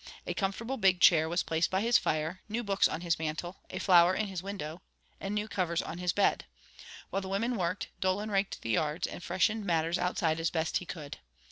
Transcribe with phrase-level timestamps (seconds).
[0.25, 3.77] A comfortable big chair was placed by his fire, new books on his mantle, a
[3.77, 4.81] flower in his window,
[5.19, 6.45] and new covers on his bed.
[7.11, 10.87] While the women worked, Dolan raked the yards, and freshened matters outside as best he
[10.87, 11.19] could.